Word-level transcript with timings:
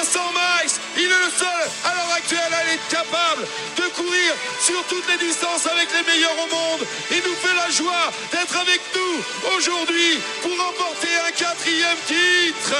Ou 0.00 0.04
100 0.04 0.20
miles. 0.32 0.72
Il 0.96 1.04
est 1.04 1.24
le 1.26 1.30
seul 1.30 1.64
à 1.84 1.94
l'heure 1.94 2.12
actuelle 2.16 2.52
à 2.52 2.72
être 2.72 2.88
capable 2.88 3.46
de 3.76 3.82
courir 3.94 4.34
sur 4.60 4.82
toutes 4.84 5.08
les 5.08 5.18
distances 5.26 5.66
avec 5.66 5.88
les 5.92 6.02
meilleurs 6.10 6.38
au 6.44 6.48
monde. 6.54 6.86
Il 7.10 7.18
nous 7.18 7.36
fait 7.36 7.54
la 7.54 7.70
joie 7.70 8.12
d'être 8.32 8.56
avec 8.56 8.80
nous 8.94 9.56
aujourd'hui 9.56 10.18
pour 10.42 10.52
remporter 10.52 11.08
un 11.26 11.32
quatrième 11.32 11.98
titre. 12.06 12.74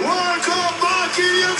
Welcome 0.00 0.74
back, 0.80 1.12
Kylian 1.14 1.56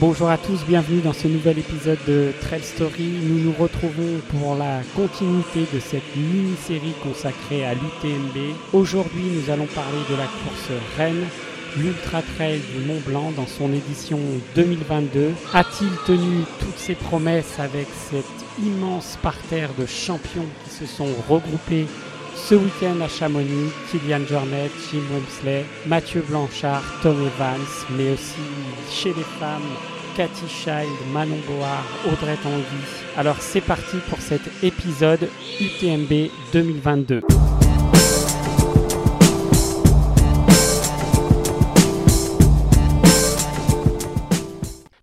Bonjour 0.00 0.30
à 0.30 0.38
tous, 0.38 0.64
bienvenue 0.64 1.02
dans 1.02 1.12
ce 1.12 1.28
nouvel 1.28 1.58
épisode 1.58 1.98
de 2.08 2.32
Trail 2.40 2.62
Story. 2.62 3.10
Nous 3.22 3.38
nous 3.38 3.52
retrouvons 3.52 4.18
pour 4.30 4.54
la 4.54 4.80
continuité 4.96 5.66
de 5.74 5.78
cette 5.78 6.16
mini-série 6.16 6.94
consacrée 7.02 7.66
à 7.66 7.74
l'UTMB. 7.74 8.54
Aujourd'hui, 8.72 9.24
nous 9.24 9.52
allons 9.52 9.66
parler 9.66 9.98
de 10.08 10.14
la 10.14 10.24
course 10.24 10.70
Rennes, 10.96 11.26
l'Ultra 11.76 12.22
Trail 12.22 12.60
du 12.74 12.86
Mont 12.86 13.02
Blanc 13.06 13.30
dans 13.36 13.46
son 13.46 13.74
édition 13.74 14.18
2022. 14.54 15.32
A-t-il 15.52 15.90
tenu 16.06 16.44
toutes 16.60 16.78
ses 16.78 16.94
promesses 16.94 17.58
avec 17.58 17.86
cet 18.10 18.24
immense 18.58 19.18
parterre 19.20 19.74
de 19.78 19.84
champions 19.84 20.48
qui 20.64 20.70
se 20.70 20.86
sont 20.86 21.10
regroupés 21.28 21.86
ce 22.48 22.54
week-end 22.54 23.00
à 23.00 23.08
Chamonix, 23.08 23.70
Kylian 23.90 24.26
Jornet, 24.26 24.70
Jim 24.90 25.02
Wemsley, 25.12 25.64
Mathieu 25.86 26.22
Blanchard, 26.28 26.82
Tom 27.02 27.16
Evans, 27.20 27.60
mais 27.96 28.12
aussi 28.12 28.40
chez 28.90 29.10
les 29.10 29.22
femmes, 29.38 29.62
Cathy 30.16 30.48
Child, 30.48 30.88
Manon 31.12 31.38
Board, 31.46 32.12
Audrey 32.12 32.36
Tanguy. 32.42 32.64
Alors 33.16 33.36
c'est 33.40 33.60
parti 33.60 33.98
pour 34.08 34.18
cet 34.20 34.42
épisode 34.62 35.28
UTMB 35.60 36.30
2022. 36.52 37.22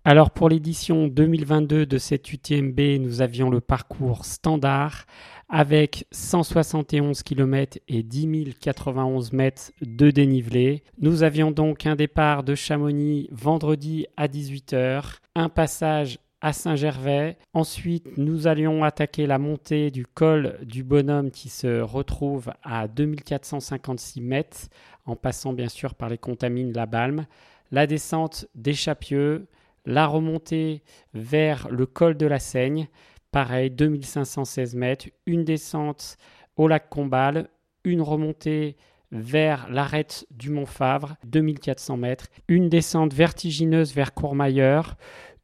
Alors 0.04 0.30
pour 0.30 0.48
l'édition 0.48 1.06
2022 1.06 1.84
de 1.84 1.98
cette 1.98 2.32
UTMB, 2.32 2.80
nous 2.98 3.20
avions 3.20 3.50
le 3.50 3.60
parcours 3.60 4.24
standard 4.24 5.04
avec 5.48 6.06
171 6.10 7.22
km 7.22 7.78
et 7.88 8.02
10 8.02 8.54
091 8.60 9.32
mètres 9.32 9.72
de 9.80 10.10
dénivelé. 10.10 10.82
Nous 10.98 11.22
avions 11.22 11.50
donc 11.50 11.86
un 11.86 11.96
départ 11.96 12.42
de 12.44 12.54
Chamonix 12.54 13.28
vendredi 13.32 14.06
à 14.16 14.28
18h, 14.28 15.16
un 15.34 15.48
passage 15.48 16.18
à 16.40 16.52
Saint-Gervais. 16.52 17.36
Ensuite, 17.52 18.16
nous 18.16 18.46
allions 18.46 18.84
attaquer 18.84 19.26
la 19.26 19.38
montée 19.38 19.90
du 19.90 20.06
col 20.06 20.58
du 20.62 20.84
bonhomme 20.84 21.30
qui 21.30 21.48
se 21.48 21.80
retrouve 21.80 22.52
à 22.62 22.86
2456 22.86 24.20
mètres, 24.20 24.68
en 25.06 25.16
passant 25.16 25.52
bien 25.52 25.68
sûr 25.68 25.94
par 25.94 26.08
les 26.08 26.18
contamines 26.18 26.72
La 26.72 26.86
Balme. 26.86 27.26
La 27.70 27.86
descente 27.86 28.46
des 28.54 28.74
Chapieux, 28.74 29.46
la 29.84 30.06
remontée 30.06 30.82
vers 31.14 31.68
le 31.70 31.86
col 31.86 32.16
de 32.16 32.26
la 32.26 32.38
Seigne, 32.38 32.88
pareil, 33.38 33.70
2516 33.70 34.74
mètres, 34.74 35.06
une 35.24 35.44
descente 35.44 36.16
au 36.56 36.66
lac 36.66 36.88
Combal, 36.88 37.48
une 37.84 38.02
remontée 38.02 38.76
vers 39.12 39.68
l'arête 39.70 40.26
du 40.32 40.50
Mont 40.50 40.66
Favre, 40.66 41.14
2400 41.24 41.98
mètres, 41.98 42.26
une 42.48 42.68
descente 42.68 43.14
vertigineuse 43.14 43.94
vers 43.94 44.12
Courmayeur, 44.12 44.96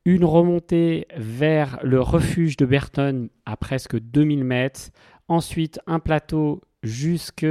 une 0.05 0.25
remontée 0.25 1.07
vers 1.17 1.79
le 1.85 2.01
refuge 2.01 2.57
de 2.57 2.67
Berton 2.67 3.29
à 3.47 3.57
presque 3.57 3.97
2000 3.97 4.43
mètres, 4.43 4.91
ensuite 5.29 5.79
un 5.87 6.01
plateau 6.01 6.63
jusque 6.83 7.47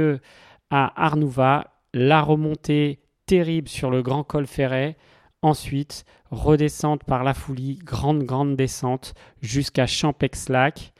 à 0.68 1.06
Arnouva, 1.06 1.72
la 1.94 2.20
remontée 2.20 3.00
terrible 3.24 3.68
sur 3.68 3.90
le 3.90 4.02
grand 4.02 4.24
col 4.24 4.46
ferret, 4.46 4.98
ensuite 5.40 6.04
redescente 6.34 7.04
par 7.04 7.24
la 7.24 7.34
Foulie, 7.34 7.78
grande 7.82 8.24
grande 8.24 8.56
descente 8.56 9.14
jusqu'à 9.40 9.86
Champex-Lac, 9.86 10.92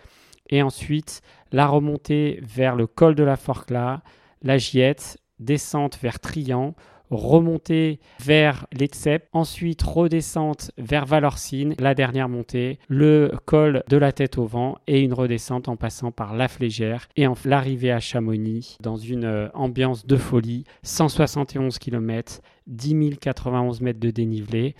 et 0.50 0.62
ensuite 0.62 1.22
la 1.52 1.66
remontée 1.66 2.40
vers 2.42 2.76
le 2.76 2.86
col 2.86 3.14
de 3.14 3.22
la 3.22 3.36
Forclaz, 3.36 4.00
la 4.42 4.58
Giette, 4.58 5.18
descente 5.38 5.98
vers 6.00 6.20
Trian, 6.20 6.74
remontée 7.10 8.00
vers 8.20 8.66
l'Etsep, 8.72 9.28
ensuite 9.32 9.82
redescente 9.82 10.70
vers 10.78 11.06
Valorcine, 11.06 11.74
la 11.78 11.94
dernière 11.94 12.28
montée, 12.28 12.78
le 12.88 13.32
col 13.44 13.82
de 13.88 13.96
la 13.96 14.12
tête 14.12 14.38
au 14.38 14.46
vent 14.46 14.78
et 14.86 15.00
une 15.00 15.12
redescente 15.12 15.68
en 15.68 15.76
passant 15.76 16.10
par 16.10 16.34
la 16.34 16.48
Flégère 16.48 17.08
et 17.16 17.26
l'arrivée 17.44 17.92
à 17.92 18.00
Chamonix 18.00 18.78
dans 18.80 18.96
une 18.96 19.24
euh, 19.24 19.48
ambiance 19.54 20.06
de 20.06 20.16
folie, 20.16 20.64
171 20.82 21.78
km, 21.78 22.40
10 22.66 23.18
091 23.20 23.80
mètres 23.80 24.00
de 24.00 24.10
dénivelé. 24.10 24.74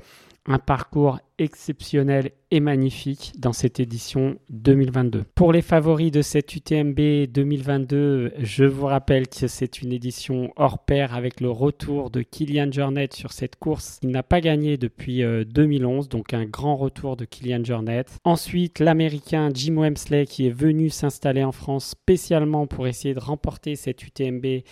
Un 0.47 0.59
parcours 0.59 1.21
exceptionnel 1.38 2.31
et 2.50 2.60
magnifique 2.60 3.32
dans 3.38 3.53
cette 3.53 3.81
édition 3.81 4.37
2022. 4.50 5.25
Pour 5.34 5.53
les 5.53 5.62
favoris 5.62 6.12
de 6.12 6.22
cette 6.22 6.55
UTMB 6.55 7.27
2022, 7.32 8.34
je 8.38 8.65
vous 8.65 8.87
rappelle 8.87 9.27
que 9.27 9.49
c'est 9.49 9.81
une 9.81 9.93
édition 9.93 10.53
hors 10.56 10.84
pair 10.84 11.15
avec 11.15 11.41
le 11.41 11.50
retour 11.50 12.10
de 12.10 12.22
Kylian 12.22 12.71
Jornet 12.71 13.09
sur 13.12 13.32
cette 13.32 13.56
course. 13.56 13.99
Il 14.03 14.10
n'a 14.10 14.22
pas 14.22 14.41
gagné 14.41 14.77
depuis 14.77 15.25
euh, 15.25 15.44
2011, 15.44 16.09
donc 16.09 16.34
un 16.34 16.44
grand 16.44 16.76
retour 16.76 17.16
de 17.16 17.25
Kylian 17.25 17.65
Jornet. 17.65 18.05
Ensuite, 18.25 18.78
l'américain 18.78 19.49
Jim 19.53 19.76
Wemsley 19.78 20.26
qui 20.26 20.47
est 20.47 20.55
venu 20.56 20.91
s'installer 20.91 21.43
en 21.43 21.53
France 21.53 21.87
spécialement 21.87 22.66
pour 22.66 22.87
essayer 22.87 23.15
de 23.15 23.21
remporter 23.21 23.76
cette 23.76 24.06
UTMB 24.06 24.62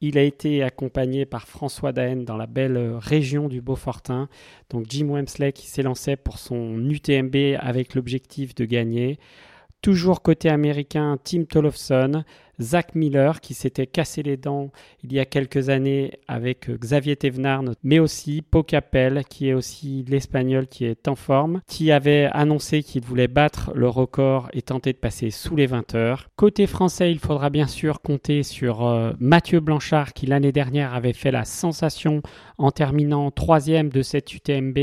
il 0.00 0.16
a 0.18 0.22
été 0.22 0.62
accompagné 0.62 1.26
par 1.26 1.46
François 1.46 1.92
Daen 1.92 2.24
dans 2.24 2.36
la 2.36 2.46
belle 2.46 2.76
euh, 2.76 2.98
région 2.98 3.48
du 3.48 3.60
Beaufortin. 3.60 4.28
Donc 4.70 4.86
Jim 4.88 5.08
Wemsley 5.10 5.52
qui 5.52 5.66
s'élançait 5.66 6.16
pour 6.16 6.38
son 6.38 6.88
UTMB 6.88 7.56
avec 7.58 7.94
l'objectif 7.94 8.54
de 8.54 8.64
gagner. 8.64 9.18
Toujours 9.82 10.22
côté 10.22 10.48
américain, 10.50 11.18
Tim 11.24 11.44
Tollefson, 11.44 12.24
Zach 12.60 12.94
Miller 12.94 13.40
qui 13.40 13.54
s'était 13.54 13.86
cassé 13.86 14.22
les 14.22 14.36
dents 14.36 14.70
il 15.02 15.12
y 15.12 15.18
a 15.18 15.24
quelques 15.24 15.68
années 15.68 16.12
avec 16.28 16.68
euh, 16.68 16.76
Xavier 16.76 17.16
Thévenard, 17.16 17.62
mais 17.82 17.98
aussi 17.98 18.42
Pau 18.42 18.62
Capel 18.62 19.24
qui 19.28 19.48
est 19.48 19.54
aussi 19.54 20.04
l'espagnol 20.08 20.66
qui 20.66 20.84
est 20.84 21.08
en 21.08 21.14
forme, 21.14 21.60
qui 21.66 21.90
avait 21.90 22.28
annoncé 22.32 22.82
qu'il 22.82 23.02
voulait 23.02 23.28
battre 23.28 23.72
le 23.74 23.88
record 23.88 24.48
et 24.52 24.62
tenter 24.62 24.92
de 24.92 24.98
passer 24.98 25.30
sous 25.30 25.56
les 25.56 25.66
20 25.66 25.94
heures. 25.94 26.28
Côté 26.36 26.66
français, 26.66 27.10
il 27.10 27.18
faudra 27.18 27.50
bien 27.50 27.66
sûr 27.66 28.00
compter 28.00 28.42
sur 28.42 28.86
euh, 28.86 29.12
Mathieu 29.18 29.60
Blanchard 29.60 30.12
qui 30.12 30.26
l'année 30.26 30.52
dernière 30.52 30.94
avait 30.94 31.12
fait 31.12 31.30
la 31.30 31.44
sensation 31.44 32.22
en 32.58 32.70
terminant 32.70 33.30
troisième 33.30 33.88
de 33.88 34.02
cette 34.02 34.32
UTMB 34.32 34.78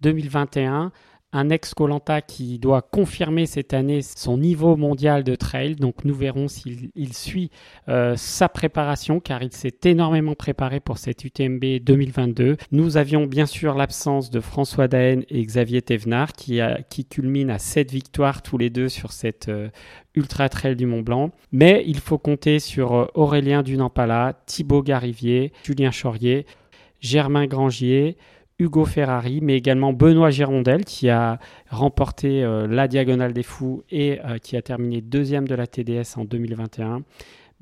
2021 0.00 0.92
un 1.32 1.48
ex-Colanta 1.50 2.22
qui 2.22 2.58
doit 2.58 2.82
confirmer 2.82 3.46
cette 3.46 3.72
année 3.72 4.02
son 4.02 4.38
niveau 4.38 4.76
mondial 4.76 5.22
de 5.22 5.34
trail. 5.34 5.76
Donc 5.76 6.04
nous 6.04 6.14
verrons 6.14 6.48
s'il 6.48 6.90
il 6.96 7.14
suit 7.14 7.50
euh, 7.88 8.14
sa 8.16 8.48
préparation 8.48 9.20
car 9.20 9.42
il 9.42 9.52
s'est 9.52 9.78
énormément 9.84 10.34
préparé 10.34 10.80
pour 10.80 10.98
cette 10.98 11.24
UTMB 11.24 11.64
2022. 11.82 12.56
Nous 12.72 12.96
avions 12.96 13.26
bien 13.26 13.46
sûr 13.46 13.74
l'absence 13.74 14.30
de 14.30 14.40
François 14.40 14.88
Daen 14.88 15.22
et 15.28 15.44
Xavier 15.44 15.82
Thévenard 15.82 16.32
qui, 16.32 16.60
a, 16.60 16.82
qui 16.82 17.04
culminent 17.04 17.54
à 17.54 17.58
7 17.58 17.90
victoires 17.90 18.42
tous 18.42 18.58
les 18.58 18.70
deux 18.70 18.88
sur 18.88 19.12
cette 19.12 19.48
euh, 19.48 19.68
Ultra 20.14 20.48
Trail 20.48 20.74
du 20.74 20.86
Mont 20.86 21.02
Blanc. 21.02 21.30
Mais 21.52 21.84
il 21.86 22.00
faut 22.00 22.18
compter 22.18 22.58
sur 22.58 22.94
euh, 22.94 23.06
Aurélien 23.14 23.62
Dunampala, 23.62 24.34
Thibaut 24.46 24.82
Garivier, 24.82 25.52
Julien 25.62 25.92
Chaurier, 25.92 26.44
Germain 27.00 27.46
Grangier, 27.46 28.16
Hugo 28.60 28.84
Ferrari, 28.84 29.40
mais 29.42 29.56
également 29.56 29.94
Benoît 29.94 30.30
Girondel 30.30 30.84
qui 30.84 31.08
a 31.08 31.38
remporté 31.70 32.44
euh, 32.44 32.66
la 32.66 32.88
Diagonale 32.88 33.32
des 33.32 33.42
Fous 33.42 33.82
et 33.90 34.20
euh, 34.24 34.36
qui 34.36 34.54
a 34.56 34.62
terminé 34.62 35.00
deuxième 35.00 35.48
de 35.48 35.54
la 35.54 35.66
TDS 35.66 36.18
en 36.18 36.24
2021. 36.26 37.02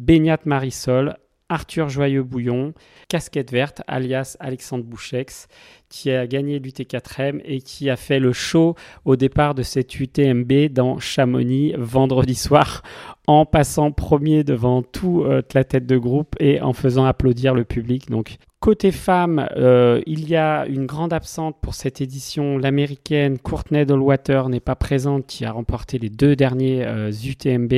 Beignat 0.00 0.38
Marisol, 0.44 1.16
Arthur 1.48 1.88
Joyeux-Bouillon, 1.88 2.74
Casquette 3.08 3.52
Verte, 3.52 3.82
alias 3.86 4.36
Alexandre 4.40 4.84
Bouchex, 4.84 5.46
qui 5.88 6.10
a 6.10 6.26
gagné 6.26 6.58
l'UT4M 6.58 7.40
et 7.44 7.60
qui 7.60 7.90
a 7.90 7.96
fait 7.96 8.18
le 8.18 8.32
show 8.32 8.74
au 9.04 9.16
départ 9.16 9.54
de 9.54 9.62
cette 9.62 9.98
UTMB 9.98 10.68
dans 10.70 10.98
Chamonix 10.98 11.74
vendredi 11.76 12.34
soir 12.34 12.82
en 13.26 13.44
passant 13.46 13.90
premier 13.90 14.44
devant 14.44 14.82
toute 14.82 15.24
euh, 15.26 15.42
la 15.54 15.64
tête 15.64 15.86
de 15.86 15.98
groupe 15.98 16.34
et 16.40 16.60
en 16.60 16.72
faisant 16.72 17.04
applaudir 17.04 17.54
le 17.54 17.64
public. 17.64 18.10
Donc 18.10 18.38
Côté 18.60 18.90
femmes, 18.90 19.48
euh, 19.56 20.02
il 20.04 20.28
y 20.28 20.34
a 20.34 20.66
une 20.66 20.84
grande 20.84 21.12
absente 21.12 21.56
pour 21.60 21.74
cette 21.74 22.00
édition. 22.00 22.58
L'américaine 22.58 23.38
Courtney 23.38 23.86
Dollwater 23.86 24.48
n'est 24.48 24.58
pas 24.58 24.74
présente, 24.74 25.28
qui 25.28 25.44
a 25.44 25.52
remporté 25.52 25.96
les 25.96 26.08
deux 26.08 26.34
derniers 26.34 26.84
euh, 26.84 27.12
UTMB. 27.12 27.72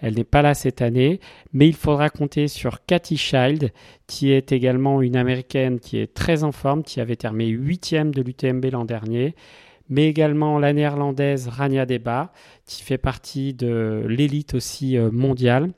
Elle 0.00 0.14
n'est 0.14 0.24
pas 0.24 0.42
là 0.42 0.54
cette 0.54 0.82
année, 0.82 1.20
mais 1.52 1.68
il 1.68 1.76
faudra 1.76 2.10
compter 2.10 2.48
sur 2.48 2.84
Cathy 2.84 3.16
Child, 3.16 3.70
qui 4.08 4.32
est 4.32 4.50
également 4.50 5.00
une 5.00 5.14
américaine 5.14 5.78
qui 5.78 5.98
est 5.98 6.12
très 6.12 6.42
en 6.42 6.50
forme, 6.50 6.82
qui 6.82 7.00
avait 7.00 7.14
terminé 7.14 7.45
huitième 7.48 8.14
de 8.14 8.22
l'UTMB 8.22 8.66
l'an 8.72 8.84
dernier, 8.84 9.34
mais 9.88 10.08
également 10.08 10.58
la 10.58 10.72
néerlandaise 10.72 11.48
Rania 11.48 11.86
Deba, 11.86 12.32
qui 12.66 12.82
fait 12.82 12.98
partie 12.98 13.54
de 13.54 14.04
l'élite 14.08 14.54
aussi 14.54 14.96
euh, 14.96 15.10
mondiale. 15.10 15.70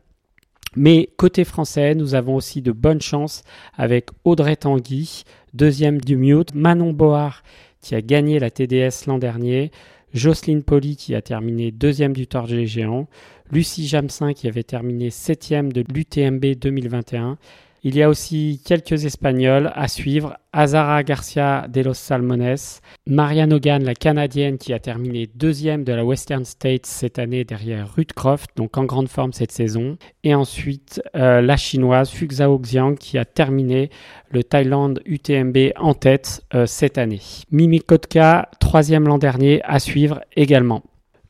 Mais 0.76 1.08
côté 1.16 1.44
français, 1.44 1.94
nous 1.94 2.14
avons 2.14 2.36
aussi 2.36 2.62
de 2.62 2.72
bonnes 2.72 3.00
chances 3.00 3.42
avec 3.76 4.10
Audrey 4.24 4.56
Tanguy, 4.56 5.24
deuxième 5.54 6.00
du 6.00 6.16
Mute, 6.16 6.54
Manon 6.54 6.92
Board 6.92 7.34
qui 7.80 7.94
a 7.94 8.02
gagné 8.02 8.38
la 8.38 8.50
TDS 8.50 9.06
l'an 9.06 9.18
dernier, 9.18 9.70
Jocelyne 10.12 10.62
Poli 10.62 10.96
qui 10.96 11.14
a 11.14 11.22
terminé 11.22 11.70
deuxième 11.70 12.12
du 12.12 12.26
Tour 12.26 12.46
Géant, 12.46 13.08
Lucie 13.50 13.86
Jamsin 13.86 14.32
qui 14.34 14.48
avait 14.48 14.62
terminé 14.62 15.10
septième 15.10 15.72
de 15.72 15.84
l'UTMB 15.92 16.44
2021 16.58 17.38
il 17.82 17.96
y 17.96 18.02
a 18.02 18.08
aussi 18.08 18.60
quelques 18.64 19.04
Espagnols 19.04 19.72
à 19.74 19.88
suivre. 19.88 20.36
Azara 20.52 21.02
Garcia 21.04 21.66
de 21.68 21.82
los 21.82 21.94
Salmones, 21.94 22.80
Marianne 23.06 23.52
Hogan, 23.52 23.84
la 23.84 23.94
Canadienne 23.94 24.58
qui 24.58 24.72
a 24.72 24.78
terminé 24.78 25.28
deuxième 25.32 25.84
de 25.84 25.92
la 25.92 26.04
Western 26.04 26.44
States 26.44 26.86
cette 26.86 27.18
année 27.18 27.44
derrière 27.44 27.94
Ruth 27.94 28.12
Croft, 28.12 28.50
donc 28.56 28.76
en 28.76 28.84
grande 28.84 29.08
forme 29.08 29.32
cette 29.32 29.52
saison. 29.52 29.98
Et 30.24 30.34
ensuite 30.34 31.00
euh, 31.14 31.40
la 31.42 31.56
Chinoise 31.56 32.10
Fuxao 32.10 32.58
Xiang 32.58 32.96
qui 32.96 33.18
a 33.18 33.24
terminé 33.24 33.90
le 34.30 34.42
Thailand 34.42 34.94
UTMB 35.04 35.72
en 35.76 35.94
tête 35.94 36.42
euh, 36.54 36.66
cette 36.66 36.98
année. 36.98 37.20
Mimi 37.52 37.80
Kotka, 37.80 38.50
troisième 38.58 39.06
l'an 39.06 39.18
dernier, 39.18 39.62
à 39.64 39.78
suivre 39.78 40.20
également. 40.34 40.82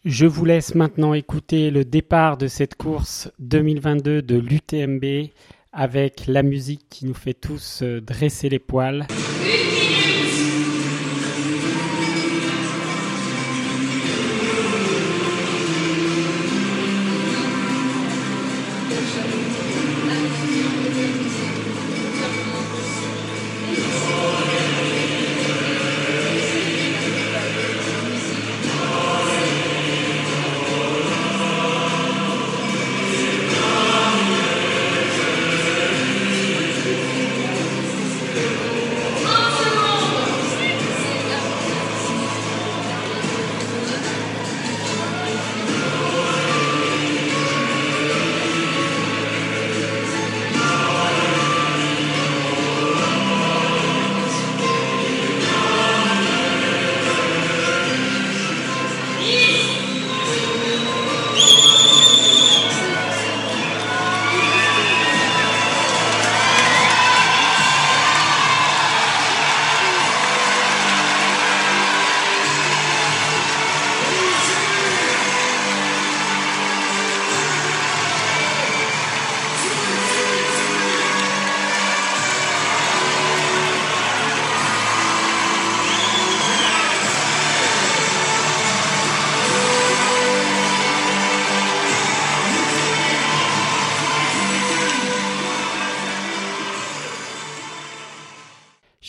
Je 0.04 0.26
vous 0.26 0.44
laisse 0.44 0.74
maintenant 0.74 1.12
écouter 1.12 1.70
le 1.70 1.84
départ 1.84 2.38
de 2.38 2.46
cette 2.46 2.76
course 2.76 3.30
2022 3.40 4.22
de 4.22 4.38
l'UTMB 4.38 5.30
avec 5.78 6.26
la 6.26 6.42
musique 6.42 6.80
qui 6.90 7.06
nous 7.06 7.14
fait 7.14 7.34
tous 7.34 7.82
euh, 7.82 8.00
dresser 8.00 8.48
les 8.48 8.58
poils. 8.58 9.06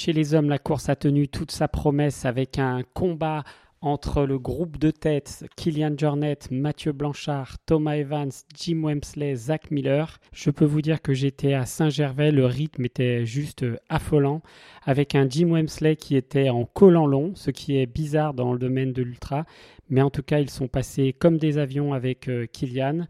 Chez 0.09 0.13
les 0.13 0.33
hommes, 0.33 0.49
la 0.49 0.57
course 0.57 0.89
a 0.89 0.95
tenu 0.95 1.27
toute 1.27 1.51
sa 1.51 1.67
promesse 1.67 2.25
avec 2.25 2.57
un 2.57 2.81
combat 2.95 3.43
entre 3.79 4.25
le 4.25 4.39
groupe 4.39 4.79
de 4.79 4.89
tête 4.89 5.45
Kylian 5.55 5.93
Jornet, 5.95 6.39
Mathieu 6.49 6.93
Blanchard, 6.93 7.57
Thomas 7.67 7.95
Evans, 7.95 8.31
Jim 8.55 8.81
Wemsley, 8.85 9.35
Zach 9.35 9.69
Miller. 9.69 10.17
Je 10.33 10.49
peux 10.49 10.65
vous 10.65 10.81
dire 10.81 11.03
que 11.03 11.13
j'étais 11.13 11.53
à 11.53 11.67
Saint-Gervais, 11.67 12.31
le 12.31 12.47
rythme 12.47 12.85
était 12.85 13.23
juste 13.23 13.63
affolant, 13.87 14.41
avec 14.83 15.13
un 15.13 15.29
Jim 15.29 15.51
Wemsley 15.51 15.95
qui 15.95 16.15
était 16.15 16.49
en 16.49 16.65
collant 16.65 17.05
long, 17.05 17.33
ce 17.35 17.51
qui 17.51 17.77
est 17.77 17.85
bizarre 17.85 18.33
dans 18.33 18.51
le 18.51 18.57
domaine 18.57 18.93
de 18.93 19.03
l'ultra, 19.03 19.45
mais 19.91 20.01
en 20.01 20.09
tout 20.09 20.23
cas 20.23 20.39
ils 20.39 20.49
sont 20.49 20.67
passés 20.67 21.13
comme 21.13 21.37
des 21.37 21.59
avions 21.59 21.93
avec 21.93 22.29
euh, 22.29 22.47
Kylian. 22.51 23.05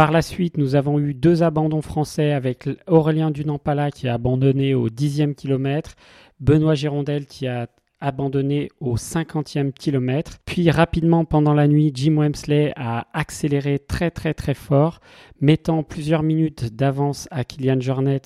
Par 0.00 0.12
la 0.12 0.22
suite, 0.22 0.56
nous 0.56 0.76
avons 0.76 0.98
eu 0.98 1.12
deux 1.12 1.42
abandons 1.42 1.82
français 1.82 2.32
avec 2.32 2.70
Aurélien 2.86 3.30
Dunampala 3.30 3.90
qui 3.90 4.08
a 4.08 4.14
abandonné 4.14 4.74
au 4.74 4.88
10e 4.88 5.34
kilomètre, 5.34 5.94
Benoît 6.40 6.74
Girondel 6.74 7.26
qui 7.26 7.46
a 7.46 7.68
abandonné 8.00 8.70
au 8.80 8.96
50e 8.96 9.74
kilomètre. 9.74 10.38
Puis 10.46 10.70
rapidement 10.70 11.26
pendant 11.26 11.52
la 11.52 11.68
nuit, 11.68 11.92
Jim 11.94 12.16
Wemsley 12.16 12.72
a 12.76 13.08
accéléré 13.12 13.78
très 13.78 14.10
très 14.10 14.32
très 14.32 14.54
fort, 14.54 15.00
mettant 15.42 15.82
plusieurs 15.82 16.22
minutes 16.22 16.74
d'avance 16.74 17.28
à 17.30 17.44
Kylian 17.44 17.80
Jornet 17.80 18.22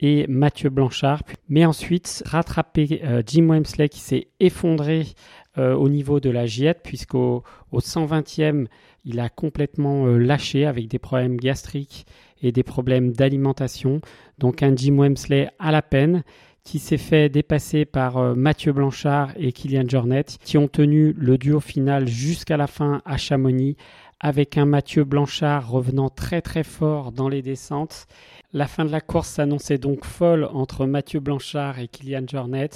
et 0.00 0.26
Mathieu 0.28 0.70
Blanchard. 0.70 1.20
Mais 1.50 1.66
ensuite, 1.66 2.22
rattrapé 2.24 3.02
euh, 3.04 3.22
Jim 3.26 3.50
Wemsley 3.50 3.90
qui 3.90 4.00
s'est 4.00 4.28
effondré 4.40 5.04
euh, 5.58 5.74
au 5.74 5.90
niveau 5.90 6.20
de 6.20 6.30
la 6.30 6.46
giette, 6.46 6.80
puisqu'au 6.82 7.42
au 7.70 7.80
120e, 7.80 8.66
il 9.04 9.20
a 9.20 9.28
complètement 9.28 10.06
euh, 10.06 10.18
lâché 10.18 10.66
avec 10.66 10.88
des 10.88 10.98
problèmes 10.98 11.36
gastriques 11.36 12.06
et 12.42 12.52
des 12.52 12.62
problèmes 12.62 13.12
d'alimentation. 13.12 14.00
Donc 14.38 14.62
un 14.62 14.74
Jim 14.74 14.98
Wemsley 14.98 15.50
à 15.58 15.72
la 15.72 15.82
peine 15.82 16.22
qui 16.64 16.78
s'est 16.78 16.98
fait 16.98 17.30
dépasser 17.30 17.86
par 17.86 18.18
euh, 18.18 18.34
Mathieu 18.34 18.72
Blanchard 18.72 19.32
et 19.36 19.52
Kylian 19.52 19.88
Jornet, 19.88 20.26
qui 20.44 20.58
ont 20.58 20.68
tenu 20.68 21.14
le 21.16 21.38
duo 21.38 21.60
final 21.60 22.06
jusqu'à 22.06 22.58
la 22.58 22.66
fin 22.66 23.00
à 23.06 23.16
Chamonix, 23.16 23.76
avec 24.20 24.58
un 24.58 24.66
Mathieu 24.66 25.04
Blanchard 25.04 25.70
revenant 25.70 26.10
très 26.10 26.42
très 26.42 26.64
fort 26.64 27.12
dans 27.12 27.28
les 27.28 27.40
descentes. 27.40 28.06
La 28.52 28.66
fin 28.66 28.84
de 28.84 28.90
la 28.90 29.00
course 29.00 29.28
s'annonçait 29.28 29.78
donc 29.78 30.04
folle 30.04 30.48
entre 30.52 30.86
Mathieu 30.86 31.20
Blanchard 31.20 31.78
et 31.78 31.88
Kylian 31.88 32.26
Jornet. 32.26 32.70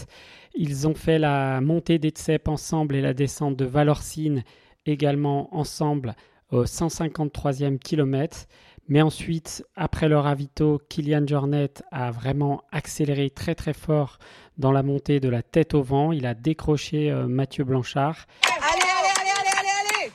Ils 0.55 0.87
ont 0.87 0.95
fait 0.95 1.19
la 1.19 1.61
montée 1.61 1.99
des 1.99 2.11
Tsep 2.11 2.49
ensemble 2.49 2.95
et 2.95 3.01
la 3.01 3.15
descente 3.15 3.57
de 3.57 3.65
Valorcine 3.65 4.43
également 4.87 5.55
ensemble 5.57 6.15
au 6.51 6.65
153e 6.65 7.79
kilomètre. 7.79 8.47
Mais 8.89 9.01
ensuite, 9.01 9.65
après 9.77 10.09
leur 10.09 10.25
ravito, 10.25 10.81
Kylian 10.89 11.27
Jornet 11.27 11.71
a 11.93 12.11
vraiment 12.11 12.65
accéléré 12.73 13.31
très 13.31 13.55
très 13.55 13.73
fort 13.73 14.19
dans 14.59 14.73
la 14.73 14.83
montée 14.83 15.21
de 15.21 15.29
la 15.29 15.43
tête 15.43 15.75
au 15.75 15.83
vent. 15.83 16.13
Il 16.13 16.27
a 16.27 16.35
décroché 16.35 17.11
euh, 17.11 17.27
Mathieu 17.27 17.65
Blanchard. 17.65 18.27
Allez, 18.45 18.59
allez, 18.61 19.11
allez, 19.21 19.31
allez, 19.39 19.51
allez, 19.59 19.71
allez 20.01 20.13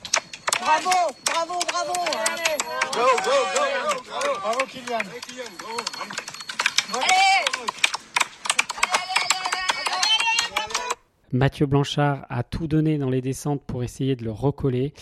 Bravo, 0.59 1.13
bravo, 1.25 1.59
bravo 1.71 1.93
Go, 2.93 3.05
go, 3.23 3.31
go, 3.53 3.63
go, 4.09 4.39
Bravo 4.41 4.65
Kylian 4.67 4.99
Allez 6.93 7.96
Mathieu 11.33 11.65
Blanchard 11.65 12.25
a 12.29 12.43
tout 12.43 12.67
donné 12.67 12.97
dans 12.97 13.09
les 13.09 13.21
descentes 13.21 13.61
pour 13.65 13.83
essayer 13.83 14.15
de 14.15 14.23
le 14.23 14.31
recoller. 14.31 14.93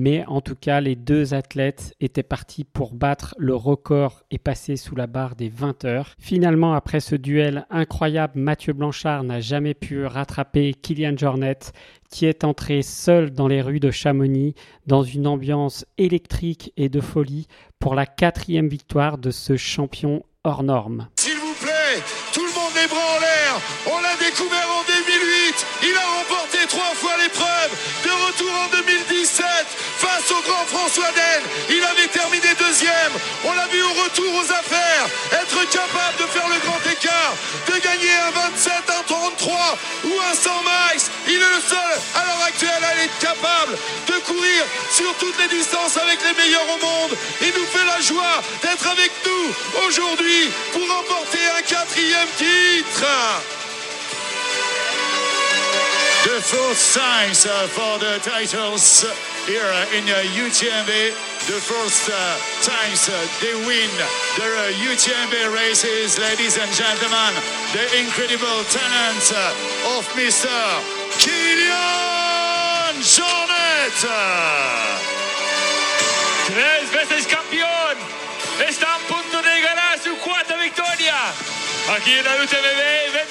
Mais 0.00 0.24
en 0.28 0.40
tout 0.40 0.54
cas, 0.54 0.80
les 0.80 0.94
deux 0.94 1.34
athlètes 1.34 1.92
étaient 1.98 2.22
partis 2.22 2.62
pour 2.62 2.94
battre 2.94 3.34
le 3.36 3.56
record 3.56 4.22
et 4.30 4.38
passer 4.38 4.76
sous 4.76 4.94
la 4.94 5.08
barre 5.08 5.34
des 5.34 5.48
20 5.48 5.84
heures. 5.84 6.14
Finalement, 6.20 6.74
après 6.74 7.00
ce 7.00 7.16
duel 7.16 7.66
incroyable, 7.68 8.38
Mathieu 8.38 8.74
Blanchard 8.74 9.24
n'a 9.24 9.40
jamais 9.40 9.74
pu 9.74 10.06
rattraper 10.06 10.72
Kylian 10.72 11.16
Jornet, 11.16 11.58
qui 12.10 12.26
est 12.26 12.44
entré 12.44 12.82
seul 12.82 13.32
dans 13.32 13.48
les 13.48 13.60
rues 13.60 13.80
de 13.80 13.90
Chamonix, 13.90 14.54
dans 14.86 15.02
une 15.02 15.26
ambiance 15.26 15.84
électrique 15.98 16.72
et 16.76 16.88
de 16.88 17.00
folie, 17.00 17.48
pour 17.80 17.96
la 17.96 18.06
quatrième 18.06 18.68
victoire 18.68 19.18
de 19.18 19.32
ce 19.32 19.56
champion 19.56 20.22
hors 20.44 20.62
norme. 20.62 21.08
S'il 21.18 21.38
vous 21.38 21.54
plaît, 21.60 22.00
tout 22.32 22.46
le 22.46 22.54
monde 22.54 22.74
les 22.80 22.86
bras 22.86 23.16
en 23.16 23.20
l'air. 23.20 23.60
On 23.90 24.00
l'a 24.00 24.14
découvert 24.14 24.68
en 24.78 24.86
2008. 24.86 25.66
Il 25.82 25.96
a 25.96 26.06
remporté 26.22 26.58
trois 26.68 26.94
fois 26.94 27.16
l'épreuve. 27.18 27.70
De 28.04 28.10
retour 28.10 28.52
en 28.54 28.70
2017 28.70 29.87
face 30.18 30.30
au 30.32 30.42
grand 30.42 30.66
François 30.66 31.10
Den. 31.12 31.42
Il 31.70 31.82
avait 31.82 32.08
terminé 32.08 32.48
deuxième. 32.58 33.12
On 33.44 33.52
l'a 33.52 33.66
vu 33.68 33.82
au 33.82 34.02
retour 34.02 34.34
aux 34.34 34.50
affaires. 34.52 35.06
Être 35.32 35.60
capable 35.70 36.16
de 36.18 36.26
faire 36.26 36.48
le 36.48 36.58
grand 36.66 36.80
écart, 36.90 37.34
de 37.66 37.78
gagner 37.80 38.14
un 38.26 38.30
27, 38.30 38.72
un 38.88 39.02
33 39.02 39.78
ou 40.04 40.12
un 40.20 40.34
100 40.34 40.50
miles. 40.62 41.02
Il 41.28 41.34
est 41.34 41.54
le 41.56 41.62
seul 41.62 41.94
à 42.14 42.24
l'heure 42.26 42.44
actuelle 42.46 42.84
à 42.84 43.04
être 43.04 43.18
capable 43.18 43.78
de 44.06 44.12
courir 44.26 44.62
sur 44.90 45.14
toutes 45.18 45.38
les 45.38 45.48
distances 45.48 45.96
avec 45.96 46.18
les 46.22 46.34
meilleurs 46.42 46.68
au 46.74 46.78
monde. 46.78 47.16
Il 47.40 47.52
nous 47.54 47.66
fait 47.66 47.86
la 47.86 48.00
joie 48.00 48.42
d'être 48.62 48.86
avec 48.88 49.12
nous 49.24 49.86
aujourd'hui 49.86 50.50
pour 50.72 50.82
remporter 50.82 51.44
un 51.58 51.62
quatrième 51.62 52.28
titre. 52.36 53.04
The 56.24 56.36
uh, 56.40 57.68
for 57.68 57.98
the 57.98 58.18
titles 58.20 59.06
here 59.48 59.64
uh, 59.64 59.96
in 59.96 60.04
uh, 60.04 60.20
UTMB. 60.36 60.92
The 61.48 61.56
first 61.56 62.12
uh, 62.12 62.16
times 62.60 63.08
uh, 63.08 63.16
they 63.40 63.56
win 63.64 63.88
their 64.36 64.52
uh, 64.52 64.84
UTMB 64.84 65.32
races, 65.56 66.20
ladies 66.20 66.60
and 66.60 66.68
gentlemen. 66.76 67.32
The 67.72 67.88
incredible 67.96 68.60
talent 68.68 69.24
uh, 69.32 69.96
of 69.96 70.04
Mr. 70.12 70.52
Kilian 71.16 73.00
Jornet. 73.00 73.98
Tres 76.52 76.84
veces 76.92 77.26
campeón. 77.26 77.96
Está 78.68 78.96
a 78.96 78.98
punto 79.08 79.40
de 79.40 79.60
ganar 79.62 79.98
su 79.98 80.14
cuarta 80.18 80.56
victoria. 80.56 81.16
Aquí 81.96 82.12
en 82.12 82.24
la 82.24 82.36
UTMB 82.36 83.27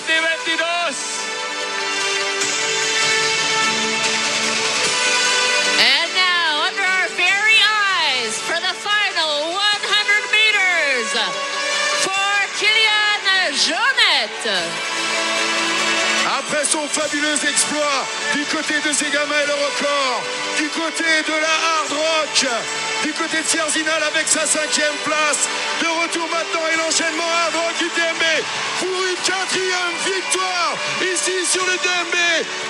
fabuleux 16.98 17.38
exploit 17.48 18.06
du 18.34 18.44
côté 18.46 18.74
de 18.82 18.92
Zegama 18.92 19.36
et 19.44 19.48
le 19.48 19.54
record, 19.54 20.22
du 20.58 20.68
côté 20.70 21.06
de 21.30 21.36
la 21.46 21.56
Hard 21.70 21.92
Rock, 21.92 22.38
du 23.04 23.14
côté 23.14 23.38
de 23.42 23.48
Sierzinal 23.48 24.02
avec 24.04 24.28
sa 24.28 24.46
cinquième 24.46 24.98
place, 25.06 25.46
de 25.82 25.90
retour 26.02 26.28
maintenant 26.30 26.66
et 26.74 26.78
l'enchaînement 26.78 27.30
Hard 27.44 27.56
Rock 27.56 27.76
UTMB 27.82 28.26
pour 28.80 28.98
une 29.10 29.22
quatrième 29.22 29.96
victoire 30.06 30.74
ici 31.02 31.46
sur 31.46 31.66
le 31.66 31.78
DMB. 31.86 32.18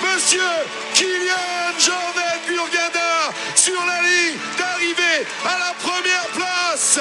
Monsieur 0.04 0.52
Kylian 0.94 1.72
Jordan 1.78 2.38
Burgada 2.46 3.32
sur 3.54 3.80
la 3.86 4.02
ligne 4.02 4.36
d'arrivée 4.58 5.26
à 5.44 5.58
la 5.58 5.72
première 5.80 6.26
place. 6.36 7.00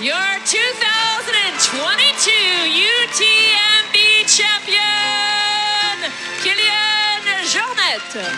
Your 0.00 0.16
2022 0.44 1.57
Jornet. 8.12 8.32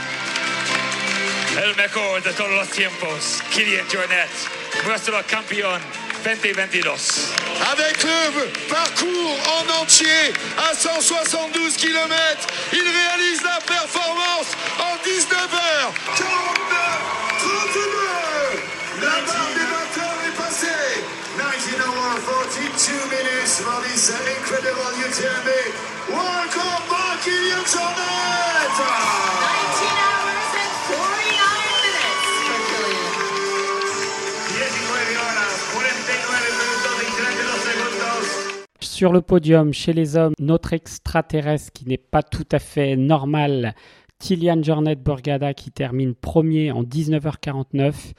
El 1.62 1.76
mejor 1.76 2.22
de 2.22 2.32
todos 2.32 2.50
los 2.50 2.68
tiempos, 2.70 3.42
Kylian 3.50 3.86
Jornet, 3.88 4.30
nuestro 4.84 5.22
campeón 5.26 5.80
2022. 6.24 7.32
Avec 7.72 8.02
le 8.02 8.46
parcours 8.68 9.38
en 9.58 9.82
entier 9.82 10.32
à 10.58 10.74
172 10.74 11.76
km, 11.76 12.46
il 12.72 12.82
réalise 12.82 13.42
la 13.42 13.60
performance 13.60 14.56
en 14.78 14.96
19 15.04 15.54
heures. 15.54 15.92
49, 16.16 16.28
32. 17.38 17.90
La 19.02 19.20
barre 19.26 19.50
des 19.54 19.66
20 19.98 20.04
heures 20.04 20.22
est 20.26 20.36
passée. 20.36 21.20
19 21.60 21.86
hours 21.86 22.20
42 22.24 22.92
minutes 23.10 23.60
for 23.60 23.80
this 23.82 24.10
incredible 24.10 24.90
UTMB 25.04 25.48
World 26.12 26.50
Cup 26.50 26.99
by 27.20 27.24
Kilian 27.24 27.64
Jornet. 27.66 28.76
19 28.76 29.88
hours 30.00 30.50
and 30.60 30.72
49 30.88 31.70
minutes 31.84 32.28
for 32.46 32.60
Killian. 32.70 33.14
19 34.48 35.16
horas, 35.16 35.54
49 35.74 36.40
minutos 36.60 36.96
y 37.02 37.10
32 37.16 37.60
segundos. 37.66 38.24
Sur 38.80 39.12
le 39.12 39.20
podium, 39.20 39.72
chez 39.72 39.92
les 39.92 40.16
hommes, 40.16 40.34
notre 40.38 40.72
extraterrestre 40.72 41.72
qui 41.72 41.86
n'est 41.86 41.98
pas 41.98 42.22
tout 42.22 42.46
à 42.52 42.58
fait 42.58 42.96
normal, 42.96 43.74
Kylian 44.18 44.62
Jornet 44.62 44.96
Borgada 44.96 45.54
qui 45.54 45.70
termine 45.70 46.14
premier 46.14 46.72
en 46.72 46.82
19h49. 46.82 48.12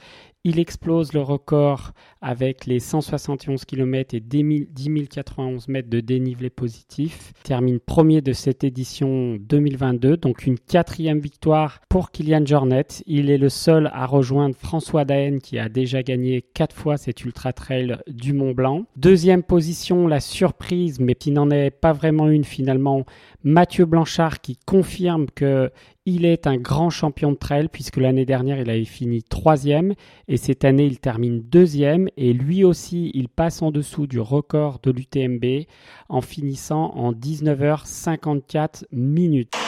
Il 0.44 0.58
explose 0.58 1.12
le 1.12 1.20
record 1.20 1.92
avec 2.20 2.66
les 2.66 2.80
171 2.80 3.64
km 3.64 4.12
et 4.16 4.18
10 4.18 5.06
091 5.08 5.68
mètres 5.68 5.88
de 5.88 6.00
dénivelé 6.00 6.50
positif. 6.50 7.32
Termine 7.44 7.78
premier 7.78 8.22
de 8.22 8.32
cette 8.32 8.64
édition 8.64 9.36
2022, 9.36 10.16
donc 10.16 10.44
une 10.44 10.58
quatrième 10.58 11.20
victoire 11.20 11.80
pour 11.88 12.10
Kylian 12.10 12.44
Jornet. 12.44 12.86
Il 13.06 13.30
est 13.30 13.38
le 13.38 13.50
seul 13.50 13.88
à 13.92 14.04
rejoindre 14.04 14.56
François 14.56 15.04
Daen 15.04 15.38
qui 15.38 15.60
a 15.60 15.68
déjà 15.68 16.02
gagné 16.02 16.42
quatre 16.42 16.74
fois 16.74 16.96
cet 16.96 17.24
ultra 17.24 17.52
trail 17.52 17.98
du 18.08 18.32
Mont 18.32 18.50
Blanc. 18.50 18.86
Deuxième 18.96 19.44
position, 19.44 20.08
la 20.08 20.18
surprise, 20.18 20.98
mais 20.98 21.14
qui 21.14 21.30
n'en 21.30 21.52
est 21.52 21.70
pas 21.70 21.92
vraiment 21.92 22.28
une 22.28 22.42
finalement, 22.42 23.04
Mathieu 23.44 23.86
Blanchard 23.86 24.40
qui 24.40 24.56
confirme 24.56 25.26
que 25.34 25.70
il 26.04 26.24
est 26.24 26.46
un 26.46 26.56
grand 26.56 26.90
champion 26.90 27.32
de 27.32 27.36
trail 27.36 27.68
puisque 27.70 27.96
l'année 27.96 28.24
dernière 28.24 28.58
il 28.58 28.68
avait 28.70 28.84
fini 28.84 29.22
troisième 29.22 29.94
et 30.28 30.36
cette 30.36 30.64
année 30.64 30.86
il 30.86 30.98
termine 30.98 31.40
deuxième 31.40 32.08
et 32.16 32.32
lui 32.32 32.64
aussi 32.64 33.10
il 33.14 33.28
passe 33.28 33.62
en 33.62 33.70
dessous 33.70 34.06
du 34.06 34.18
record 34.18 34.80
de 34.82 34.90
l'UTMB 34.90 35.66
en 36.08 36.20
finissant 36.20 36.92
en 36.94 37.12
19h54 37.12 38.84
minutes. 38.92 39.61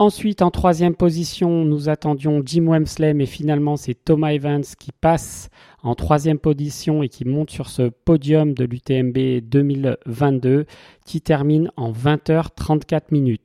Ensuite, 0.00 0.40
en 0.40 0.50
troisième 0.50 0.94
position, 0.94 1.66
nous 1.66 1.90
attendions 1.90 2.40
Jim 2.42 2.68
Wemsley, 2.68 3.12
mais 3.12 3.26
finalement, 3.26 3.76
c'est 3.76 3.92
Thomas 3.92 4.32
Evans 4.32 4.64
qui 4.78 4.92
passe 4.92 5.50
en 5.82 5.94
troisième 5.94 6.38
position 6.38 7.02
et 7.02 7.10
qui 7.10 7.26
monte 7.26 7.50
sur 7.50 7.68
ce 7.68 7.90
podium 7.90 8.54
de 8.54 8.64
l'UTMB 8.64 9.46
2022, 9.46 10.64
qui 11.04 11.20
termine 11.20 11.70
en 11.76 11.92
20h34 11.92 13.02
minutes. 13.10 13.42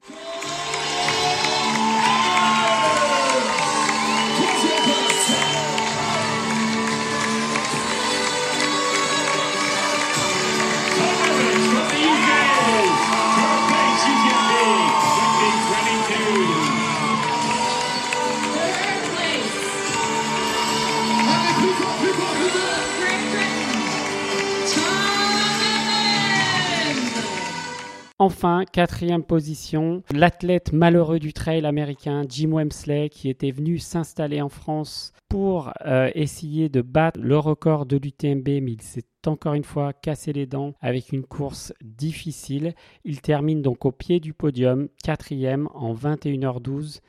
Enfin, 28.18 28.64
quatrième 28.72 29.24
position, 29.24 30.02
l'athlète 30.10 30.72
malheureux 30.72 31.20
du 31.20 31.34
trail 31.34 31.66
américain 31.66 32.24
Jim 32.30 32.52
Wemsley 32.54 33.10
qui 33.10 33.30
était 33.30 33.52
venu 33.52 33.78
s'installer 33.78 34.42
en 34.42 34.48
France 34.48 35.12
pour 35.28 35.74
euh, 35.86 36.10
essayer 36.16 36.70
de 36.70 36.82
battre 36.82 37.20
le 37.20 37.38
record 37.38 37.86
de 37.86 37.98
l'UTMB, 37.98 38.48
mais 38.62 38.72
il 38.72 38.82
s'est 38.82 39.04
encore 39.26 39.54
une 39.54 39.66
fois 39.66 39.92
cassé 39.92 40.32
les 40.32 40.46
dents 40.46 40.76
avec 40.80 41.12
une 41.12 41.26
course 41.26 41.74
difficile. 41.82 42.74
Il 43.04 43.20
termine 43.20 43.62
donc 43.62 43.86
au 43.86 43.92
pied 43.92 44.22
du 44.22 44.34
podium, 44.34 44.88
quatrième 45.04 45.68
en 45.74 45.94
21h12. 45.94 47.02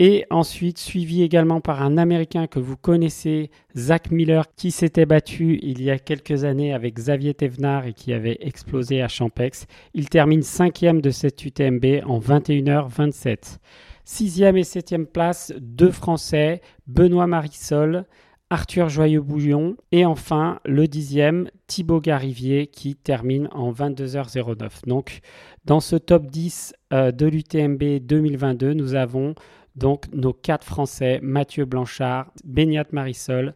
Et 0.00 0.26
ensuite, 0.30 0.78
suivi 0.78 1.22
également 1.22 1.60
par 1.60 1.82
un 1.82 1.98
Américain 1.98 2.46
que 2.46 2.60
vous 2.60 2.76
connaissez, 2.76 3.50
Zach 3.76 4.12
Miller, 4.12 4.44
qui 4.54 4.70
s'était 4.70 5.06
battu 5.06 5.58
il 5.60 5.82
y 5.82 5.90
a 5.90 5.98
quelques 5.98 6.44
années 6.44 6.72
avec 6.72 6.94
Xavier 6.94 7.34
Thévenard 7.34 7.84
et 7.86 7.94
qui 7.94 8.12
avait 8.12 8.38
explosé 8.40 9.02
à 9.02 9.08
Champex. 9.08 9.66
Il 9.94 10.08
termine 10.08 10.42
cinquième 10.42 11.00
de 11.00 11.10
cette 11.10 11.44
UTMB 11.44 12.02
en 12.06 12.20
21h27. 12.20 13.58
Sixième 14.04 14.56
et 14.56 14.64
septième 14.64 15.06
place, 15.06 15.52
deux 15.58 15.90
Français, 15.90 16.62
Benoît 16.86 17.26
Marisol, 17.26 18.06
Arthur 18.50 18.88
Joyeux-Bouillon 18.88 19.76
et 19.92 20.06
enfin 20.06 20.60
le 20.64 20.86
dixième, 20.86 21.50
Thibaut 21.66 22.00
Garivier 22.00 22.68
qui 22.68 22.94
termine 22.94 23.48
en 23.52 23.72
22h09. 23.72 24.86
Donc 24.86 25.20
dans 25.66 25.80
ce 25.80 25.96
top 25.96 26.26
10 26.26 26.72
euh, 26.92 27.10
de 27.10 27.26
l'UTMB 27.26 27.98
2022, 28.00 28.72
nous 28.72 28.94
avons 28.94 29.34
donc 29.78 30.12
nos 30.12 30.32
quatre 30.32 30.64
Français, 30.64 31.20
Mathieu 31.22 31.64
Blanchard, 31.64 32.30
Beignat 32.44 32.86
Marisol, 32.92 33.54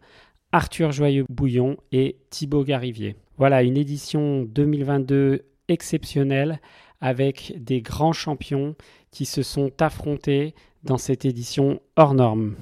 Arthur 0.52 0.92
Joyeux-Bouillon 0.92 1.76
et 1.92 2.16
Thibaut 2.30 2.64
Garivier. 2.64 3.16
Voilà 3.36 3.62
une 3.62 3.76
édition 3.76 4.42
2022 4.42 5.44
exceptionnelle 5.68 6.60
avec 7.00 7.54
des 7.58 7.82
grands 7.82 8.12
champions 8.12 8.76
qui 9.10 9.24
se 9.24 9.42
sont 9.42 9.72
affrontés 9.80 10.54
dans 10.84 10.98
cette 10.98 11.24
édition 11.24 11.80
hors 11.96 12.14
norme. 12.14 12.54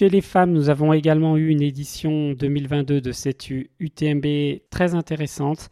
Chez 0.00 0.08
les 0.08 0.22
femmes, 0.22 0.52
nous 0.52 0.70
avons 0.70 0.94
également 0.94 1.36
eu 1.36 1.48
une 1.48 1.60
édition 1.60 2.32
2022 2.32 3.02
de 3.02 3.12
cette 3.12 3.50
UTMB 3.50 4.60
très 4.70 4.94
intéressante 4.94 5.68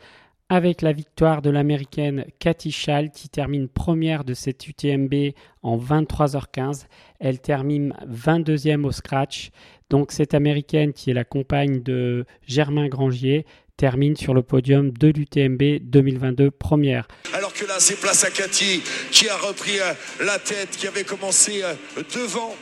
avec 0.50 0.82
la 0.82 0.92
victoire 0.92 1.40
de 1.40 1.48
l'américaine 1.48 2.26
Cathy 2.38 2.70
Schall 2.70 3.10
qui 3.10 3.30
termine 3.30 3.68
première 3.68 4.24
de 4.24 4.34
cette 4.34 4.68
UTMB 4.68 5.32
en 5.62 5.78
23h15. 5.78 6.88
Elle 7.20 7.40
termine 7.40 7.94
22e 8.06 8.84
au 8.84 8.92
scratch. 8.92 9.48
Donc 9.88 10.12
cette 10.12 10.34
américaine 10.34 10.92
qui 10.92 11.10
est 11.10 11.14
la 11.14 11.24
compagne 11.24 11.82
de 11.82 12.26
Germain 12.46 12.88
Grangier 12.88 13.46
termine 13.78 14.14
sur 14.14 14.34
le 14.34 14.42
podium 14.42 14.90
de 14.90 15.08
l'UTMB 15.08 15.88
2022 15.88 16.50
première. 16.50 17.08
Alors 17.32 17.54
que 17.54 17.64
là, 17.64 17.76
c'est 17.78 17.98
place 17.98 18.24
à 18.24 18.30
Cathy 18.30 18.82
qui 19.10 19.26
a 19.30 19.36
repris 19.38 19.80
euh, 19.80 19.94
la 20.22 20.38
tête, 20.38 20.72
qui 20.72 20.86
avait 20.86 21.04
commencé 21.04 21.62
euh, 21.62 21.72
devant 22.14 22.54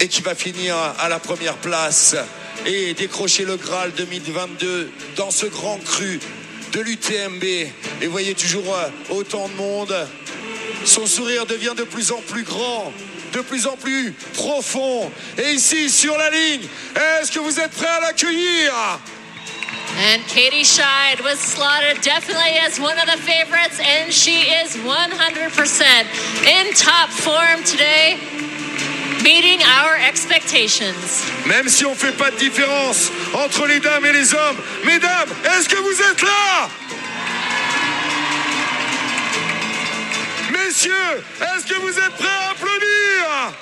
et 0.00 0.08
qui 0.08 0.22
va 0.22 0.34
finir 0.34 0.76
à 0.76 1.08
la 1.08 1.18
première 1.18 1.56
place 1.56 2.16
et 2.66 2.94
décrocher 2.94 3.44
le 3.44 3.56
Graal 3.56 3.92
2022 3.92 4.90
dans 5.16 5.30
ce 5.30 5.46
grand 5.46 5.78
cru 5.78 6.20
de 6.72 6.80
l'UTMB. 6.80 7.44
Et 8.02 8.06
voyez 8.06 8.34
toujours 8.34 8.74
euh, 8.74 8.88
autant 9.10 9.48
de 9.48 9.54
monde. 9.54 9.94
Son 10.84 11.06
sourire 11.06 11.46
devient 11.46 11.74
de 11.76 11.84
plus 11.84 12.12
en 12.12 12.20
plus 12.20 12.44
grand, 12.44 12.92
de 13.32 13.40
plus 13.40 13.66
en 13.66 13.76
plus 13.76 14.12
profond. 14.34 15.10
Et 15.38 15.52
ici, 15.52 15.90
sur 15.90 16.16
la 16.16 16.30
ligne, 16.30 16.62
est-ce 16.94 17.32
que 17.32 17.40
vous 17.40 17.58
êtes 17.58 17.72
prêts 17.72 17.86
à 17.86 18.00
l'accueillir? 18.00 18.72
And 19.98 20.22
Katie 20.28 20.64
Scheid 20.64 21.20
was 21.24 21.40
slotted 21.40 22.00
definitely 22.02 22.56
as 22.62 22.78
one 22.78 22.96
of 22.98 23.06
the 23.06 23.18
favorites, 23.18 23.80
and 23.80 24.12
she 24.12 24.46
is 24.62 24.76
100% 24.76 24.86
in 26.46 26.72
top 26.74 27.10
form 27.10 27.64
today, 27.64 28.16
meeting 29.22 29.60
our 29.62 29.96
expectations. 29.96 31.24
Même 31.46 31.68
si 31.68 31.84
on 31.84 31.94
fait 31.94 32.16
pas 32.16 32.30
de 32.30 32.36
différence 32.36 33.10
entre 33.34 33.66
les 33.66 33.80
dames 33.80 34.04
et 34.06 34.12
les 34.12 34.34
hommes. 34.34 34.56
Mesdames, 34.84 35.28
est-ce 35.44 35.68
que 35.68 35.76
vous 35.76 36.02
êtes 36.10 36.22
là 36.22 36.68
Messieurs, 40.52 41.24
est-ce 41.40 41.66
que 41.66 41.80
vous 41.80 41.98
êtes 41.98 42.14
prêts 42.16 42.28
à 42.28 42.50
applaudir 42.50 43.52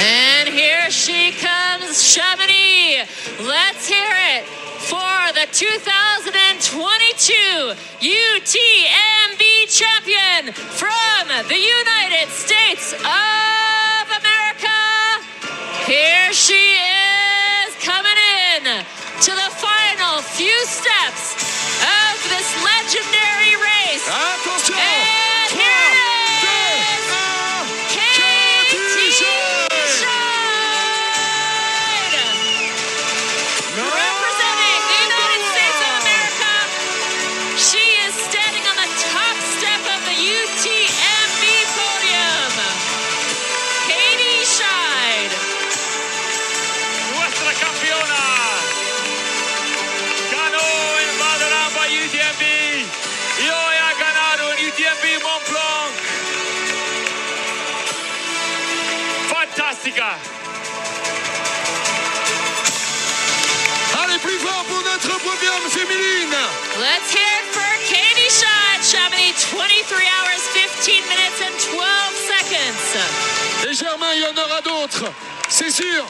And 0.00 0.48
here 0.48 0.90
she 0.90 1.32
comes, 1.32 2.00
Chamonix. 2.00 3.04
Let's 3.40 3.88
hear 3.88 4.08
it 4.36 4.57
for 4.88 5.20
the 5.36 5.44
2022 5.52 7.76
UTMB 8.00 9.44
champion 9.68 10.48
from 10.54 11.28
the 11.48 11.60
United 11.60 12.28
States 12.32 12.94
of 12.96 14.04
America. 14.16 14.72
Here 15.84 16.32
she 16.32 16.80
is 16.80 17.76
coming 17.84 18.16
in 18.56 18.64
to 18.64 19.32
the 19.36 19.50
final 19.60 20.22
few 20.22 20.56
steps 20.64 21.47
Let's 66.78 67.10
hear 67.10 67.26
it 67.42 67.46
for 67.50 67.70
Katie 67.90 68.30
Scheid. 68.30 68.86
Chamonix 68.86 69.34
23 69.50 69.98
hours, 70.14 70.42
15 70.54 71.02
minutes, 71.10 71.40
and 71.42 71.54
12 71.74 72.14
seconds. 72.14 73.68
Et 73.68 73.74
Germain, 73.74 74.14
il 74.14 74.22
y 74.22 74.26
en 74.26 74.44
aura 74.44 74.60
d'autres, 74.60 75.12
c'est 75.48 75.72
sûr 75.72 76.06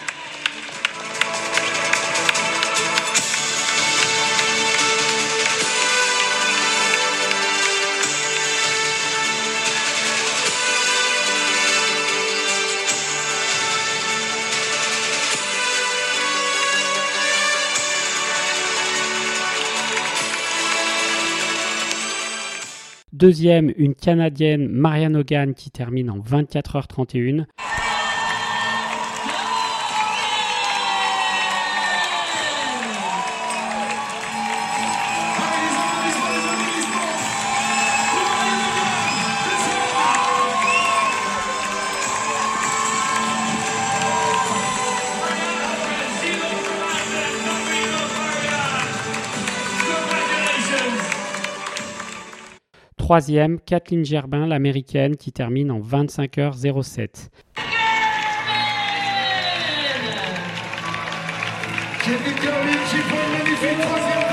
Deuxième, 23.18 23.72
une 23.76 23.96
Canadienne, 23.96 24.68
Marianne 24.68 25.16
Hogan, 25.16 25.52
qui 25.52 25.72
termine 25.72 26.09
en 26.09 26.20
24h31. 26.20 27.46
Troisième, 53.09 53.59
Kathleen 53.59 54.05
Gerbin, 54.05 54.47
l'américaine, 54.47 55.16
qui 55.16 55.33
termine 55.33 55.71
en 55.71 55.81
25h07. 55.81 57.31
Kevin 62.05 62.35
Kerlin 62.35 62.79
qui 62.90 62.99
prend 63.09 63.16
une 63.25 63.33
magnifique 63.33 63.81
troisième 63.81 64.28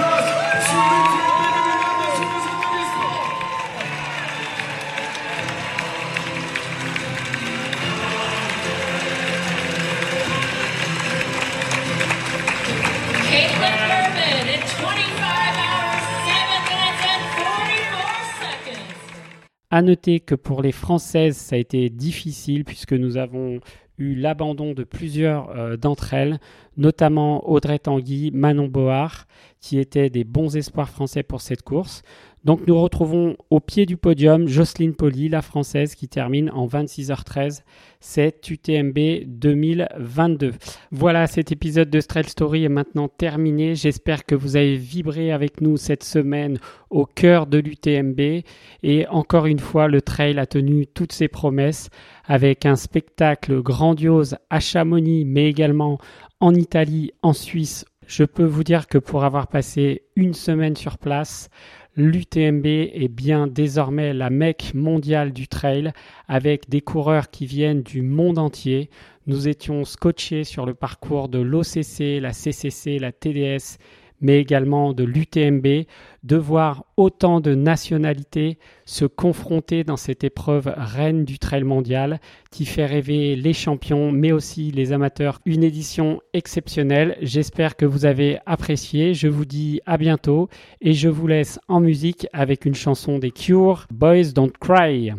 À 19.76 19.82
noter 19.82 20.22
que 20.22 20.36
pour 20.36 20.62
les 20.62 20.72
Françaises, 20.72 21.36
ça 21.36 21.58
a 21.58 21.60
été 21.60 21.90
difficile 21.90 22.64
puisque 22.64 22.94
nous 22.94 23.18
avons 23.18 23.60
eu 23.98 24.16
l'abandon 24.16 24.72
de 24.72 24.86
plusieurs 24.86 25.50
euh, 25.50 25.76
d'entre 25.76 26.14
elles, 26.14 26.40
notamment 26.78 27.50
Audrey 27.50 27.78
Tanguy, 27.78 28.32
Manon 28.32 28.70
Board, 28.70 29.26
qui 29.60 29.78
étaient 29.78 30.10
des 30.10 30.24
bons 30.24 30.56
espoirs 30.56 30.90
français 30.90 31.24
pour 31.24 31.42
cette 31.42 31.62
course. 31.62 32.04
Donc 32.46 32.68
nous 32.68 32.80
retrouvons 32.80 33.36
au 33.50 33.60
pied 33.60 33.88
du 33.88 33.98
podium 33.98 34.48
Jocelyne 34.48 34.94
Poli, 34.94 35.30
la 35.30 35.42
française, 35.42 35.96
qui 35.96 36.08
termine 36.08 36.52
en 36.52 36.68
26h13 36.68 37.64
cette 38.00 38.48
UTMB 38.48 39.26
2022. 39.26 40.54
Voilà, 40.92 41.26
cet 41.26 41.52
épisode 41.52 41.90
de 41.90 42.00
Trail 42.02 42.30
Story 42.30 42.64
est 42.64 42.70
maintenant 42.70 43.08
terminé. 43.08 43.74
J'espère 43.74 44.26
que 44.26 44.36
vous 44.36 44.58
avez 44.58 44.76
vibré 44.78 45.32
avec 45.32 45.60
nous 45.60 45.76
cette 45.76 46.04
semaine 46.04 46.60
au 46.92 47.08
cœur 47.08 47.48
de 47.48 47.58
l'UTMB. 47.58 48.44
Et 48.84 49.08
encore 49.08 49.48
une 49.48 49.58
fois, 49.58 49.88
le 49.88 50.04
trail 50.04 50.38
a 50.38 50.46
tenu 50.46 50.86
toutes 50.86 51.14
ses 51.14 51.28
promesses 51.28 51.90
avec 52.26 52.68
un 52.68 52.76
spectacle 52.76 53.60
grandiose 53.64 54.38
à 54.52 54.60
Chamonix, 54.60 55.26
mais 55.26 55.50
également 55.50 55.98
en 56.40 56.54
Italie, 56.54 57.12
en 57.24 57.34
Suisse. 57.34 57.86
Je 58.06 58.24
peux 58.24 58.46
vous 58.46 58.64
dire 58.64 58.86
que 58.86 59.00
pour 59.00 59.24
avoir 59.24 59.48
passé 59.48 60.04
une 60.16 60.36
semaine 60.36 60.76
sur 60.76 61.00
place, 61.00 61.50
L'UTMB 61.98 62.66
est 62.66 63.08
bien 63.08 63.48
désormais 63.48 64.14
la 64.14 64.30
mecque 64.30 64.74
mondiale 64.74 65.32
du 65.32 65.48
trail 65.48 65.94
avec 66.28 66.70
des 66.70 66.82
coureurs 66.82 67.30
qui 67.30 67.46
viennent 67.46 67.84
du 67.84 68.02
monde 68.02 68.38
entier. 68.38 68.90
Nous 69.28 69.48
étions 69.48 69.86
scotchés 69.86 70.44
sur 70.44 70.66
le 70.66 70.74
parcours 70.74 71.30
de 71.30 71.40
l'OCC, 71.40 72.20
la 72.20 72.34
CCC, 72.34 73.00
la 73.00 73.14
TDS, 73.14 73.78
mais 74.22 74.40
également 74.40 74.94
de 74.94 75.04
l'UTMB, 75.04 75.86
de 76.24 76.36
voir 76.36 76.86
autant 76.98 77.40
de 77.40 77.54
nationalités 77.54 78.58
se 78.86 79.06
confronter 79.06 79.84
dans 79.84 79.98
cette 79.98 80.24
épreuve 80.24 80.74
reine 80.76 81.26
du 81.26 81.40
trail 81.40 81.64
mondial 81.64 82.20
qui 82.52 82.66
fait 82.66 82.86
rêver 82.86 83.36
les 83.36 83.54
champions, 83.54 84.12
mais 84.12 84.32
aussi 84.32 84.72
les 84.72 84.92
amateurs. 84.92 85.40
Une 85.46 85.64
édition 85.64 86.22
exceptionnelle. 86.34 87.18
J'espère 87.22 87.76
que 87.76 87.86
vous 87.86 88.06
avez 88.06 88.40
apprécié. 88.46 89.14
Je 89.14 89.28
vous 89.28 89.46
dis 89.46 89.82
à 89.86 89.98
bientôt 89.98 90.50
et 90.82 90.94
je 90.94 91.10
vous 91.10 91.28
laisse 91.28 91.60
en 91.68 91.80
musique 91.80 92.28
avec 92.34 92.66
une 92.66 92.76
chanson 92.76 93.20
des 93.20 93.32
Cure, 93.32 93.88
Boys 93.92 94.32
Don't 94.34 94.52
Cry. 94.60 95.12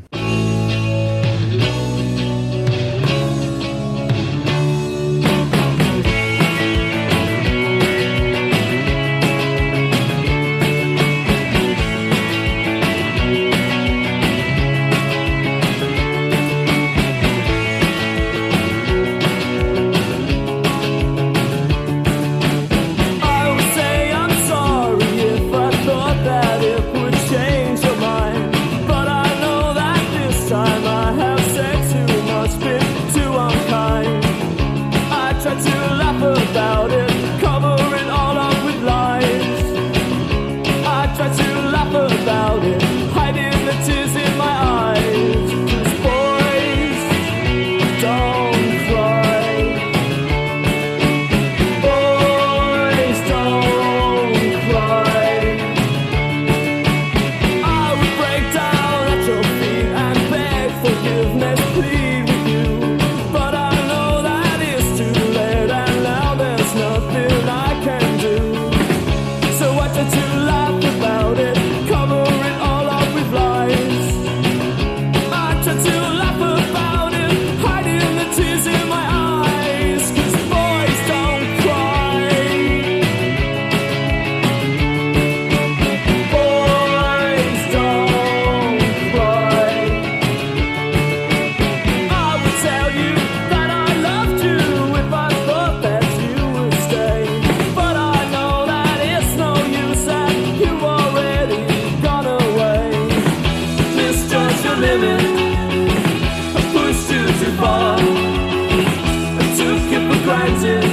righteous. 110.46 110.84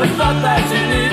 I 0.00 0.06
thought 0.16 0.42
that 0.42 0.70
you 0.70 1.02
knew. 1.02 1.07